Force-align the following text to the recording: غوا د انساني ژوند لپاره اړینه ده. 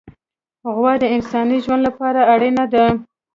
غوا 0.75 0.93
د 1.01 1.05
انساني 1.15 1.57
ژوند 1.63 1.81
لپاره 1.87 2.21
اړینه 2.33 2.65
ده. 2.73 2.85